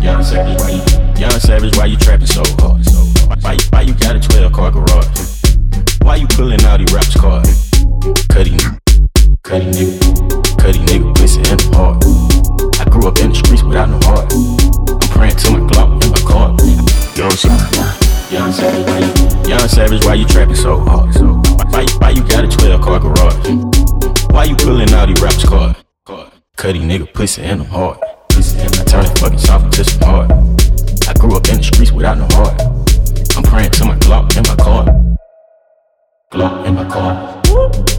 [0.00, 2.84] Young Savage, why you, young savage, why you trapping so hard?
[3.42, 5.33] Why, why you got a 12 car garage?
[6.34, 7.70] Pulling out these raps cars?
[8.28, 8.58] Cuddy,
[9.44, 12.02] cuddy nigga, cuddy nigga, pussy in the heart.
[12.80, 14.34] I grew up in the streets without no heart.
[14.34, 16.50] I'm praying to my Glock in my car.
[17.14, 18.32] Young Savage.
[18.32, 21.14] Young Savage, why you, Young Savage, why you trapping so hard?
[21.70, 23.48] Why, why you got a 12 car garage?
[24.30, 25.76] Why you pulling out these raps cars?
[26.56, 27.64] Cuddy nigga, pussy in.
[27.64, 30.32] Pussy in I turn it fucking soft into some hard.
[31.06, 32.60] I grew up in the streets without no heart.
[33.36, 34.93] I'm praying to my Glock in my car.
[36.34, 37.14] Glock in my car.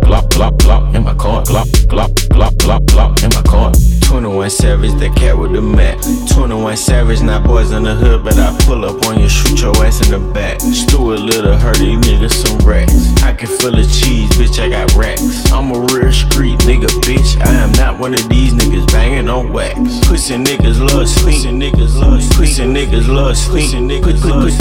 [0.04, 1.42] Glock, Glock, Glock in my car.
[1.44, 3.72] Glock, Glock, Glock, Glock, Glock in my car.
[4.02, 5.98] 21 Savage, that cat with the mat.
[6.32, 9.76] 21 Savage, not boys in the hood, but I pull up on you, shoot your
[9.86, 10.60] ass in the back.
[10.60, 12.92] Stuart Little, hurt these niggas some racks.
[13.24, 15.52] I can feel the cheese, bitch, I got racks.
[15.52, 17.40] I'm a real street nigga, bitch.
[17.40, 19.76] I am not one of these niggas banging on wax.
[20.08, 21.36] Pussy niggas love sneak.
[21.36, 22.38] Pussy niggas love sneak.
[22.38, 23.64] Pussy niggas love sneak.
[23.64, 24.55] Pussy niggas love sneak.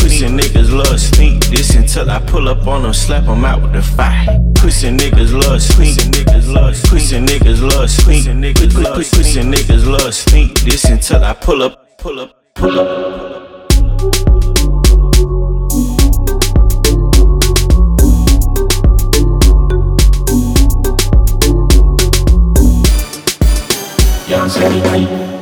[0.54, 1.44] Niggas love sneak.
[1.46, 4.40] This until I pull up on them, slap them out with the fire.
[4.54, 5.96] Pussy niggas love sneak.
[5.96, 6.90] Niggas love sneak.
[6.92, 8.24] Pussy niggas love sneak.
[8.24, 8.94] Niggas love.
[8.94, 10.60] Pussy niggas love sneak.
[10.60, 13.10] This until I pull up, pull up, pull up.
[24.28, 25.33] Young why you,